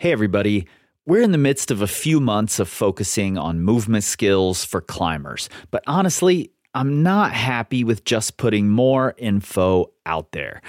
Hey, 0.00 0.10
everybody. 0.10 0.66
We're 1.06 1.22
in 1.22 1.30
the 1.30 1.38
midst 1.38 1.70
of 1.70 1.80
a 1.80 1.86
few 1.86 2.18
months 2.18 2.58
of 2.58 2.68
focusing 2.68 3.38
on 3.38 3.60
movement 3.60 4.02
skills 4.02 4.64
for 4.64 4.80
climbers, 4.80 5.48
but 5.70 5.84
honestly, 5.86 6.50
I'm 6.74 7.04
not 7.04 7.30
happy 7.30 7.84
with 7.84 8.04
just 8.04 8.36
putting 8.36 8.68
more 8.68 9.14
info 9.18 9.92
out 10.04 10.32
there. 10.32 10.62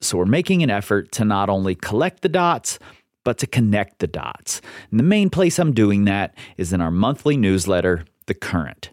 So, 0.00 0.18
we're 0.18 0.24
making 0.24 0.64
an 0.64 0.70
effort 0.70 1.12
to 1.12 1.24
not 1.24 1.48
only 1.48 1.76
collect 1.76 2.22
the 2.22 2.28
dots, 2.28 2.80
but 3.22 3.38
to 3.38 3.46
connect 3.46 4.00
the 4.00 4.08
dots. 4.08 4.60
And 4.90 4.98
the 4.98 5.04
main 5.04 5.30
place 5.30 5.60
I'm 5.60 5.72
doing 5.72 6.04
that 6.06 6.34
is 6.56 6.72
in 6.72 6.80
our 6.80 6.90
monthly 6.90 7.36
newsletter, 7.36 8.04
The 8.26 8.34
Current. 8.34 8.90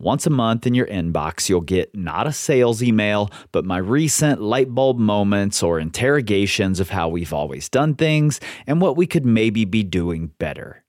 Once 0.00 0.26
a 0.26 0.30
month 0.30 0.64
in 0.64 0.74
your 0.74 0.86
inbox, 0.86 1.48
you'll 1.48 1.60
get 1.60 1.92
not 1.92 2.24
a 2.24 2.32
sales 2.32 2.84
email, 2.84 3.28
but 3.50 3.64
my 3.64 3.78
recent 3.78 4.40
light 4.40 4.72
bulb 4.72 4.96
moments 4.96 5.60
or 5.60 5.80
interrogations 5.80 6.78
of 6.78 6.90
how 6.90 7.08
we've 7.08 7.32
always 7.32 7.68
done 7.68 7.96
things 7.96 8.38
and 8.68 8.80
what 8.80 8.96
we 8.96 9.08
could 9.08 9.26
maybe 9.26 9.64
be 9.64 9.82
doing 9.82 10.28
better. 10.38 10.84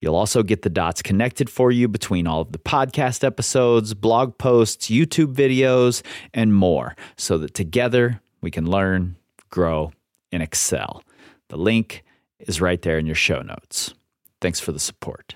You'll 0.00 0.16
also 0.16 0.42
get 0.42 0.62
the 0.62 0.70
dots 0.70 1.02
connected 1.02 1.50
for 1.50 1.70
you 1.70 1.86
between 1.86 2.26
all 2.26 2.40
of 2.40 2.52
the 2.52 2.58
podcast 2.58 3.22
episodes, 3.22 3.92
blog 3.92 4.38
posts, 4.38 4.88
YouTube 4.88 5.34
videos, 5.34 6.02
and 6.32 6.54
more 6.54 6.96
so 7.16 7.36
that 7.36 7.52
together 7.52 8.22
we 8.40 8.50
can 8.50 8.70
learn, 8.70 9.16
grow, 9.50 9.92
and 10.32 10.42
excel. 10.42 11.02
The 11.48 11.58
link 11.58 12.04
is 12.38 12.60
right 12.60 12.80
there 12.80 12.98
in 12.98 13.04
your 13.04 13.14
show 13.14 13.42
notes. 13.42 13.92
Thanks 14.40 14.60
for 14.60 14.72
the 14.72 14.80
support. 14.80 15.34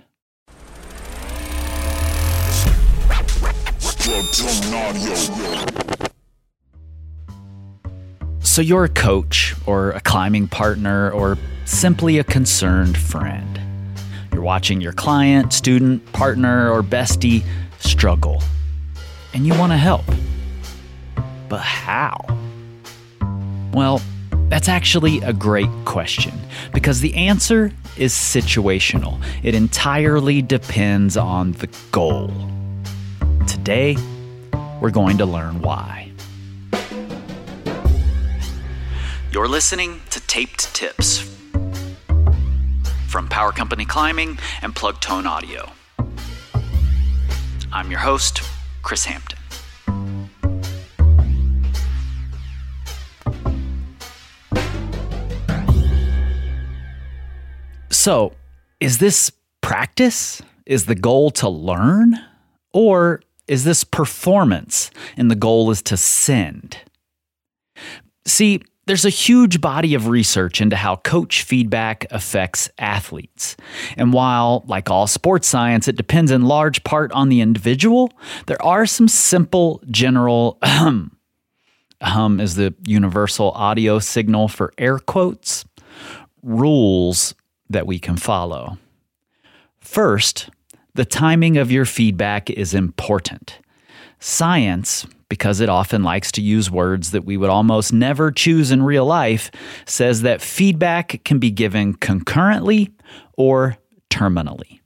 So, 8.40 8.60
you're 8.62 8.84
a 8.84 8.88
coach, 8.88 9.54
or 9.66 9.90
a 9.90 10.00
climbing 10.00 10.48
partner, 10.48 11.12
or 11.12 11.38
simply 11.64 12.18
a 12.18 12.24
concerned 12.24 12.98
friend. 12.98 13.60
You're 14.32 14.42
watching 14.42 14.80
your 14.80 14.92
client, 14.92 15.52
student, 15.52 16.12
partner, 16.12 16.72
or 16.72 16.82
bestie 16.82 17.44
struggle, 17.78 18.42
and 19.32 19.46
you 19.46 19.56
want 19.56 19.70
to 19.70 19.76
help. 19.76 20.04
But 21.48 21.60
how? 21.60 22.16
Well, 23.72 24.02
that's 24.48 24.68
actually 24.68 25.20
a 25.20 25.32
great 25.32 25.70
question 25.84 26.34
because 26.74 27.00
the 27.00 27.14
answer 27.14 27.72
is 27.96 28.12
situational. 28.12 29.22
It 29.44 29.54
entirely 29.54 30.42
depends 30.42 31.16
on 31.16 31.52
the 31.52 31.68
goal. 31.92 32.32
Today, 33.70 33.96
we're 34.80 34.90
going 34.90 35.16
to 35.18 35.24
learn 35.24 35.62
why. 35.62 36.10
You're 39.30 39.46
listening 39.46 40.00
to 40.10 40.18
Taped 40.26 40.74
Tips 40.74 41.20
from 43.06 43.28
Power 43.28 43.52
Company 43.52 43.84
Climbing 43.84 44.40
and 44.62 44.74
Plug 44.74 45.00
Tone 45.00 45.24
Audio. 45.24 45.70
I'm 47.72 47.92
your 47.92 48.00
host, 48.00 48.42
Chris 48.82 49.04
Hampton. 49.04 49.38
So, 57.90 58.32
is 58.80 58.98
this 58.98 59.30
practice? 59.60 60.42
Is 60.66 60.86
the 60.86 60.96
goal 60.96 61.30
to 61.30 61.48
learn? 61.48 62.18
Or 62.72 63.20
is 63.50 63.64
this 63.64 63.82
performance 63.82 64.92
and 65.16 65.28
the 65.28 65.34
goal 65.34 65.72
is 65.72 65.82
to 65.82 65.96
send? 65.96 66.78
See, 68.24 68.62
there's 68.86 69.04
a 69.04 69.10
huge 69.10 69.60
body 69.60 69.94
of 69.94 70.06
research 70.06 70.60
into 70.60 70.76
how 70.76 70.96
coach 70.96 71.42
feedback 71.42 72.06
affects 72.12 72.70
athletes. 72.78 73.56
And 73.96 74.12
while, 74.12 74.62
like 74.68 74.88
all 74.88 75.08
sports 75.08 75.48
science, 75.48 75.88
it 75.88 75.96
depends 75.96 76.30
in 76.30 76.42
large 76.42 76.84
part 76.84 77.10
on 77.10 77.28
the 77.28 77.40
individual, 77.40 78.12
there 78.46 78.62
are 78.62 78.86
some 78.86 79.08
simple 79.08 79.82
general. 79.90 80.56
Ahem 80.62 82.40
is 82.40 82.54
the 82.54 82.72
universal 82.86 83.50
audio 83.50 83.98
signal 83.98 84.46
for 84.46 84.72
air 84.78 85.00
quotes, 85.00 85.64
rules 86.42 87.34
that 87.68 87.86
we 87.86 87.98
can 87.98 88.16
follow. 88.16 88.78
First, 89.80 90.50
the 90.94 91.04
timing 91.04 91.56
of 91.56 91.70
your 91.70 91.84
feedback 91.84 92.50
is 92.50 92.74
important. 92.74 93.58
Science, 94.18 95.06
because 95.28 95.60
it 95.60 95.68
often 95.68 96.02
likes 96.02 96.32
to 96.32 96.42
use 96.42 96.70
words 96.70 97.12
that 97.12 97.24
we 97.24 97.36
would 97.36 97.50
almost 97.50 97.92
never 97.92 98.30
choose 98.30 98.70
in 98.70 98.82
real 98.82 99.06
life, 99.06 99.50
says 99.86 100.22
that 100.22 100.42
feedback 100.42 101.22
can 101.24 101.38
be 101.38 101.50
given 101.50 101.94
concurrently 101.94 102.90
or 103.36 103.76
terminally. 104.10 104.80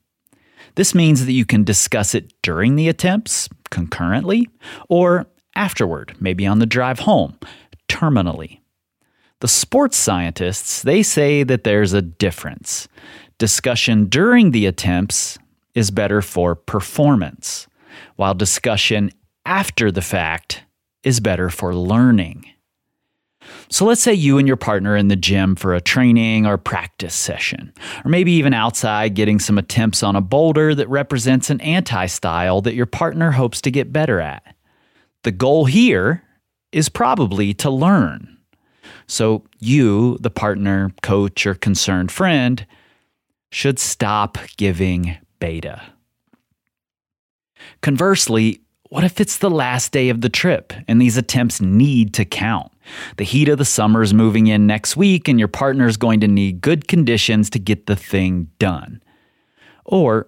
This 0.75 0.93
means 0.93 1.25
that 1.25 1.33
you 1.33 1.45
can 1.45 1.63
discuss 1.63 2.13
it 2.13 2.33
during 2.41 2.75
the 2.75 2.89
attempts, 2.89 3.49
concurrently, 3.71 4.47
or 4.89 5.25
afterward, 5.55 6.15
maybe 6.19 6.45
on 6.45 6.59
the 6.59 6.65
drive 6.65 6.99
home, 6.99 7.37
terminally. 7.87 8.59
The 9.39 9.47
sports 9.47 9.97
scientists, 9.97 10.81
they 10.81 11.01
say 11.03 11.43
that 11.43 11.63
there's 11.63 11.93
a 11.93 12.01
difference. 12.01 12.87
Discussion 13.37 14.05
during 14.05 14.51
the 14.51 14.65
attempts 14.65 15.37
is 15.75 15.91
better 15.91 16.21
for 16.21 16.55
performance, 16.55 17.67
while 18.15 18.33
discussion 18.33 19.11
after 19.45 19.91
the 19.91 20.01
fact 20.01 20.63
is 21.03 21.19
better 21.19 21.49
for 21.49 21.75
learning. 21.75 22.45
So 23.69 23.85
let's 23.85 24.01
say 24.01 24.13
you 24.13 24.37
and 24.37 24.47
your 24.47 24.57
partner 24.57 24.93
are 24.93 24.97
in 24.97 25.07
the 25.07 25.15
gym 25.15 25.55
for 25.55 25.75
a 25.75 25.81
training 25.81 26.47
or 26.47 26.57
practice 26.57 27.13
session, 27.13 27.73
or 28.03 28.09
maybe 28.09 28.31
even 28.31 28.53
outside 28.53 29.13
getting 29.13 29.39
some 29.39 29.57
attempts 29.57 30.01
on 30.01 30.15
a 30.15 30.21
boulder 30.21 30.73
that 30.73 30.89
represents 30.89 31.49
an 31.49 31.61
anti 31.61 32.07
style 32.07 32.61
that 32.61 32.73
your 32.73 32.85
partner 32.85 33.31
hopes 33.31 33.61
to 33.61 33.71
get 33.71 33.93
better 33.93 34.19
at. 34.19 34.55
The 35.23 35.31
goal 35.31 35.65
here 35.65 36.23
is 36.71 36.89
probably 36.89 37.53
to 37.55 37.69
learn. 37.69 38.37
So 39.07 39.43
you, 39.59 40.17
the 40.19 40.31
partner, 40.31 40.91
coach, 41.03 41.45
or 41.45 41.53
concerned 41.53 42.11
friend, 42.11 42.65
should 43.51 43.77
stop 43.77 44.37
giving 44.57 45.17
beta. 45.39 45.81
Conversely, 47.81 48.61
what 48.89 49.03
if 49.03 49.19
it's 49.19 49.37
the 49.37 49.49
last 49.49 49.91
day 49.91 50.09
of 50.09 50.21
the 50.21 50.29
trip 50.29 50.71
and 50.87 51.01
these 51.01 51.17
attempts 51.17 51.59
need 51.59 52.13
to 52.13 52.25
count? 52.25 52.71
The 53.17 53.23
heat 53.23 53.49
of 53.49 53.57
the 53.57 53.65
summer 53.65 54.01
is 54.01 54.13
moving 54.13 54.47
in 54.47 54.67
next 54.67 54.95
week 54.95 55.27
and 55.27 55.39
your 55.39 55.47
partner 55.47 55.87
is 55.87 55.97
going 55.97 56.19
to 56.19 56.27
need 56.27 56.61
good 56.61 56.87
conditions 56.87 57.49
to 57.51 57.59
get 57.59 57.87
the 57.87 57.95
thing 57.95 58.49
done. 58.59 59.01
Or 59.85 60.27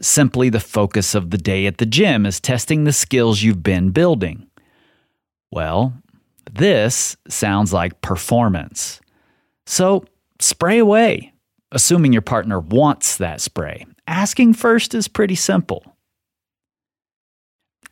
simply 0.00 0.48
the 0.48 0.60
focus 0.60 1.14
of 1.14 1.30
the 1.30 1.38
day 1.38 1.66
at 1.66 1.78
the 1.78 1.86
gym 1.86 2.24
is 2.24 2.40
testing 2.40 2.84
the 2.84 2.92
skills 2.92 3.42
you've 3.42 3.62
been 3.62 3.90
building. 3.90 4.46
Well, 5.50 5.92
this 6.50 7.16
sounds 7.28 7.72
like 7.72 8.00
performance. 8.00 9.00
So 9.66 10.04
spray 10.40 10.78
away, 10.78 11.32
assuming 11.72 12.12
your 12.12 12.22
partner 12.22 12.58
wants 12.58 13.16
that 13.18 13.40
spray. 13.40 13.86
Asking 14.08 14.54
first 14.54 14.94
is 14.94 15.06
pretty 15.06 15.34
simple. 15.34 15.84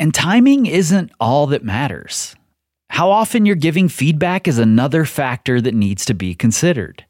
And 0.01 0.15
timing 0.15 0.65
isn't 0.65 1.13
all 1.21 1.47
that 1.49 1.63
matters. 1.63 2.35
How 2.89 3.11
often 3.11 3.45
you're 3.45 3.55
giving 3.55 3.91
feedback 3.91 4.49
is 4.49 4.59
another 4.59 5.05
factor 5.05 5.61
that 5.61 5.75
needs 5.75 6.07
to 6.07 6.15
be 6.15 6.35
considered. 6.35 7.05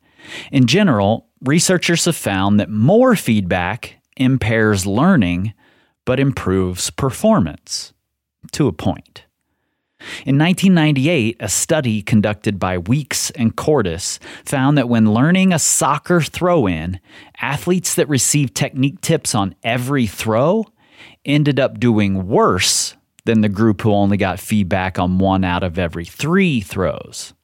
In 0.51 0.67
general, 0.67 1.29
researchers 1.45 2.07
have 2.07 2.17
found 2.17 2.59
that 2.59 2.69
more 2.69 3.15
feedback 3.15 3.95
impairs 4.17 4.87
learning 4.87 5.55
but 6.05 6.19
improves 6.19 6.91
performance 6.91 7.93
to 8.53 8.67
a 8.67 8.73
point. 8.73 9.26
In 10.27 10.39
1998, 10.39 11.37
a 11.41 11.49
study 11.49 12.03
conducted 12.03 12.59
by 12.59 12.79
Weeks 12.79 13.31
and 13.31 13.57
Kordus 13.57 14.19
found 14.45 14.77
that 14.77 14.89
when 14.89 15.13
learning 15.13 15.53
a 15.53 15.59
soccer 15.59 16.21
throw 16.21 16.67
in, 16.67 17.01
athletes 17.41 17.95
that 17.95 18.09
received 18.09 18.55
technique 18.55 19.01
tips 19.01 19.35
on 19.35 19.55
every 19.63 20.07
throw 20.07 20.67
ended 21.25 21.59
up 21.59 21.81
doing 21.81 22.27
worse 22.27 22.95
than 23.25 23.41
the 23.41 23.49
group 23.49 23.83
who 23.83 23.93
only 23.93 24.17
got 24.17 24.39
feedback 24.41 24.99
on 24.99 25.19
one 25.19 25.45
out 25.45 25.63
of 25.63 25.79
every 25.79 26.05
three 26.05 26.61
throws. 26.61 27.35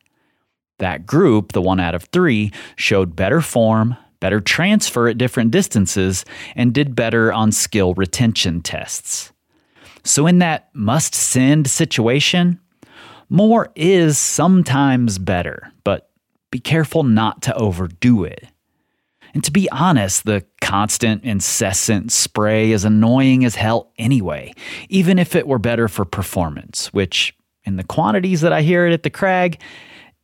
That 0.79 1.07
group, 1.07 1.53
the 1.53 1.63
one 1.63 1.81
out 1.81 1.95
of 1.95 2.05
three, 2.05 2.53
showed 2.77 3.17
better 3.17 3.41
form, 3.41 3.97
better 4.21 4.41
transfer 4.41 5.09
at 5.09 5.19
different 5.19 5.51
distances, 5.51 6.25
and 6.55 6.73
did 6.73 6.95
better 6.95 7.33
on 7.33 7.53
skill 7.53 7.95
retention 7.95 8.63
tests. 8.63 9.32
So, 10.05 10.27
in 10.27 10.39
that 10.41 10.69
must 10.75 11.15
send 11.15 11.69
situation, 11.69 12.61
more 13.29 13.71
is 13.75 14.19
sometimes 14.19 15.19
better, 15.19 15.73
but 15.85 16.11
be 16.51 16.59
careful 16.59 17.03
not 17.03 17.43
to 17.43 17.55
overdo 17.55 18.25
it. 18.25 18.47
And 19.35 19.43
to 19.45 19.51
be 19.51 19.71
honest, 19.71 20.25
the 20.25 20.45
constant, 20.61 21.25
incessant 21.25 22.13
spray 22.13 22.73
is 22.73 22.85
annoying 22.85 23.45
as 23.45 23.55
hell 23.55 23.91
anyway, 23.97 24.53
even 24.89 25.19
if 25.19 25.35
it 25.35 25.47
were 25.47 25.59
better 25.59 25.89
for 25.89 26.05
performance, 26.05 26.93
which, 26.93 27.35
in 27.65 27.77
the 27.77 27.85
quantities 27.85 28.43
that 28.43 28.53
I 28.53 28.63
hear 28.63 28.87
it 28.87 28.93
at 28.93 29.05
the 29.05 29.11
crag, 29.11 29.61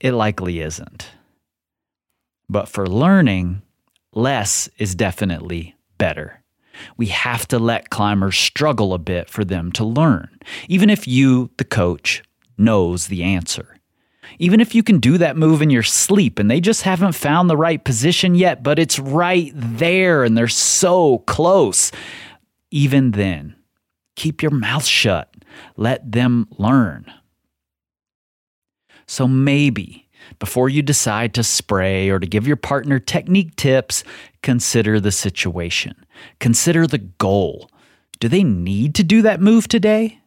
it 0.01 0.13
likely 0.13 0.61
isn't. 0.61 1.09
But 2.51 2.69
for 2.69 2.87
learning, 2.87 3.63
less 4.13 4.69
is 4.79 4.95
definitely 4.95 5.77
better. 5.97 6.43
We 6.97 7.07
have 7.07 7.47
to 7.49 7.59
let 7.59 7.91
climbers 7.91 8.37
struggle 8.37 8.95
a 8.95 8.99
bit 8.99 9.29
for 9.31 9.45
them 9.45 9.73
to 9.73 9.85
learn, 9.85 10.29
even 10.69 10.91
if 10.91 11.07
you, 11.09 11.51
the 11.57 11.65
coach, 11.65 12.23
knows 12.57 13.07
the 13.07 13.23
answer. 13.23 13.79
Even 14.39 14.61
if 14.61 14.75
you 14.75 14.83
can 14.83 14.99
do 14.99 15.19
that 15.19 15.37
move 15.37 15.63
in 15.63 15.71
your 15.71 15.83
sleep 15.83 16.39
and 16.39 16.51
they 16.51 16.61
just 16.61 16.83
haven't 16.83 17.13
found 17.13 17.49
the 17.49 17.57
right 17.57 17.83
position 17.83 18.35
yet, 18.35 18.63
but 18.63 18.79
it's 18.79 18.99
right 18.99 19.53
there 19.55 20.23
and 20.25 20.37
they're 20.37 20.49
so 20.49 21.19
close, 21.21 21.91
even 22.71 23.13
then, 23.13 23.57
keep 24.17 24.43
your 24.43 24.51
mouth 24.51 24.85
shut. 24.85 25.33
Let 25.77 26.13
them 26.13 26.47
learn. 26.59 27.07
So 29.07 29.27
maybe 29.27 30.08
before 30.39 30.69
you 30.69 30.83
decide 30.83 31.35
to 31.35 31.43
spray 31.43 32.09
or 32.09 32.19
to 32.19 32.27
give 32.27 32.47
your 32.47 32.57
partner 32.57 32.99
technique 32.99 33.57
tips, 33.57 34.05
consider 34.43 35.01
the 35.01 35.13
situation. 35.13 35.95
Consider 36.41 36.87
the 36.87 36.99
goal. 36.99 37.71
Do 38.21 38.29
they 38.29 38.43
need 38.43 38.95
to 38.97 39.05
do 39.05 39.23
that 39.23 39.41
move 39.41 39.69
today? 39.69 40.21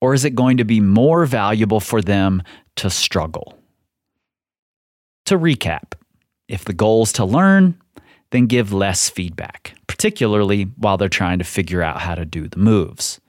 Or 0.00 0.14
is 0.14 0.24
it 0.24 0.34
going 0.34 0.58
to 0.58 0.64
be 0.64 0.80
more 0.80 1.24
valuable 1.26 1.80
for 1.80 2.02
them 2.02 2.42
to 2.76 2.90
struggle? 2.90 3.58
To 5.26 5.38
recap, 5.38 5.94
if 6.48 6.64
the 6.64 6.74
goal 6.74 7.04
is 7.04 7.12
to 7.14 7.24
learn, 7.24 7.80
then 8.30 8.46
give 8.46 8.72
less 8.72 9.08
feedback, 9.08 9.74
particularly 9.86 10.64
while 10.76 10.98
they're 10.98 11.08
trying 11.08 11.38
to 11.38 11.44
figure 11.44 11.82
out 11.82 12.00
how 12.00 12.14
to 12.14 12.24
do 12.24 12.48
the 12.48 12.58
moves. 12.58 13.20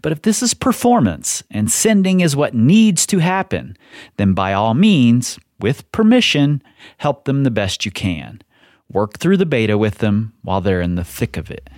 But 0.00 0.12
if 0.12 0.22
this 0.22 0.42
is 0.42 0.54
performance 0.54 1.42
and 1.50 1.70
sending 1.70 2.20
is 2.20 2.36
what 2.36 2.54
needs 2.54 3.06
to 3.06 3.18
happen, 3.18 3.76
then 4.16 4.34
by 4.34 4.52
all 4.52 4.74
means, 4.74 5.38
with 5.60 5.90
permission, 5.92 6.62
help 6.98 7.24
them 7.24 7.44
the 7.44 7.50
best 7.50 7.84
you 7.84 7.90
can. 7.90 8.42
Work 8.90 9.18
through 9.18 9.38
the 9.38 9.46
beta 9.46 9.78
with 9.78 9.98
them 9.98 10.32
while 10.42 10.60
they're 10.60 10.80
in 10.80 10.96
the 10.96 11.04
thick 11.04 11.36
of 11.36 11.50
it. 11.50 11.70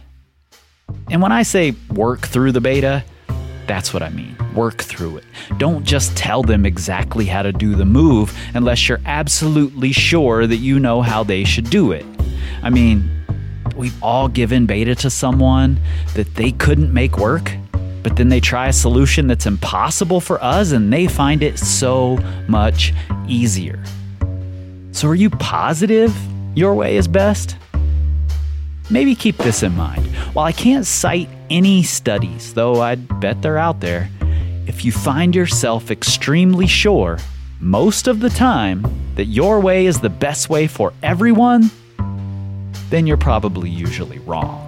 And 1.10 1.22
when 1.22 1.32
I 1.32 1.42
say 1.42 1.74
work 1.90 2.26
through 2.26 2.52
the 2.52 2.60
beta, 2.60 3.04
that's 3.66 3.94
what 3.94 4.02
I 4.02 4.10
mean. 4.10 4.36
Work 4.54 4.82
through 4.82 5.18
it. 5.18 5.24
Don't 5.58 5.84
just 5.84 6.16
tell 6.16 6.42
them 6.42 6.66
exactly 6.66 7.24
how 7.24 7.42
to 7.42 7.52
do 7.52 7.74
the 7.74 7.84
move 7.84 8.36
unless 8.54 8.88
you're 8.88 9.00
absolutely 9.06 9.92
sure 9.92 10.46
that 10.46 10.56
you 10.56 10.78
know 10.78 11.02
how 11.02 11.24
they 11.24 11.44
should 11.44 11.70
do 11.70 11.92
it. 11.92 12.04
I 12.62 12.70
mean, 12.70 13.08
we've 13.76 14.00
all 14.02 14.28
given 14.28 14.66
beta 14.66 14.94
to 14.96 15.10
someone 15.10 15.80
that 16.14 16.34
they 16.34 16.52
couldn't 16.52 16.92
make 16.92 17.18
work 17.18 17.56
but 18.04 18.16
then 18.16 18.28
they 18.28 18.38
try 18.38 18.68
a 18.68 18.72
solution 18.72 19.26
that's 19.26 19.46
impossible 19.46 20.20
for 20.20 20.40
us 20.44 20.70
and 20.70 20.92
they 20.92 21.08
find 21.08 21.42
it 21.42 21.58
so 21.58 22.18
much 22.46 22.92
easier. 23.26 23.82
So, 24.92 25.08
are 25.08 25.14
you 25.16 25.30
positive 25.30 26.14
your 26.54 26.74
way 26.74 26.96
is 26.96 27.08
best? 27.08 27.56
Maybe 28.90 29.14
keep 29.14 29.38
this 29.38 29.62
in 29.62 29.74
mind. 29.74 30.06
While 30.34 30.44
I 30.44 30.52
can't 30.52 30.86
cite 30.86 31.28
any 31.48 31.82
studies, 31.82 32.52
though 32.52 32.82
I'd 32.82 33.20
bet 33.20 33.40
they're 33.40 33.58
out 33.58 33.80
there, 33.80 34.10
if 34.66 34.84
you 34.84 34.92
find 34.92 35.34
yourself 35.34 35.90
extremely 35.90 36.66
sure 36.66 37.18
most 37.60 38.06
of 38.06 38.20
the 38.20 38.30
time 38.30 38.84
that 39.14 39.24
your 39.24 39.58
way 39.60 39.86
is 39.86 40.00
the 40.00 40.10
best 40.10 40.50
way 40.50 40.66
for 40.66 40.92
everyone, 41.02 41.70
then 42.90 43.06
you're 43.06 43.16
probably 43.16 43.70
usually 43.70 44.18
wrong. 44.20 44.63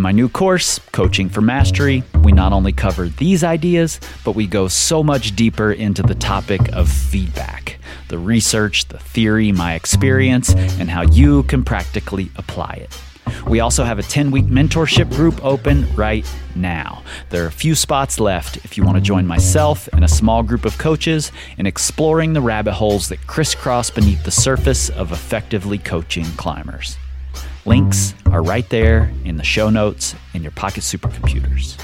In 0.00 0.02
my 0.02 0.12
new 0.12 0.30
course, 0.30 0.78
Coaching 0.92 1.28
for 1.28 1.42
Mastery, 1.42 2.02
we 2.22 2.32
not 2.32 2.54
only 2.54 2.72
cover 2.72 3.10
these 3.10 3.44
ideas, 3.44 4.00
but 4.24 4.34
we 4.34 4.46
go 4.46 4.66
so 4.66 5.02
much 5.02 5.36
deeper 5.36 5.72
into 5.72 6.02
the 6.02 6.14
topic 6.14 6.72
of 6.72 6.88
feedback 6.88 7.76
the 8.08 8.16
research, 8.16 8.88
the 8.88 8.98
theory, 8.98 9.52
my 9.52 9.74
experience, 9.74 10.54
and 10.54 10.88
how 10.88 11.02
you 11.02 11.42
can 11.42 11.62
practically 11.62 12.30
apply 12.36 12.80
it. 12.80 12.98
We 13.46 13.60
also 13.60 13.84
have 13.84 13.98
a 13.98 14.02
10 14.02 14.30
week 14.30 14.46
mentorship 14.46 15.10
group 15.10 15.44
open 15.44 15.86
right 15.94 16.26
now. 16.54 17.02
There 17.28 17.44
are 17.44 17.48
a 17.48 17.52
few 17.52 17.74
spots 17.74 18.18
left 18.18 18.56
if 18.64 18.78
you 18.78 18.84
want 18.84 18.96
to 18.96 19.02
join 19.02 19.26
myself 19.26 19.86
and 19.92 20.02
a 20.02 20.08
small 20.08 20.42
group 20.42 20.64
of 20.64 20.78
coaches 20.78 21.30
in 21.58 21.66
exploring 21.66 22.32
the 22.32 22.40
rabbit 22.40 22.72
holes 22.72 23.10
that 23.10 23.26
crisscross 23.26 23.90
beneath 23.90 24.24
the 24.24 24.30
surface 24.30 24.88
of 24.88 25.12
effectively 25.12 25.76
coaching 25.76 26.24
climbers. 26.38 26.96
Links 27.66 28.14
are 28.26 28.42
right 28.42 28.68
there 28.70 29.12
in 29.24 29.36
the 29.36 29.44
show 29.44 29.68
notes 29.70 30.14
in 30.32 30.42
your 30.42 30.52
pocket 30.52 30.80
supercomputers. 30.80 31.78